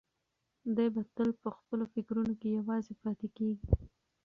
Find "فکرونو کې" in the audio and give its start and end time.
1.93-2.47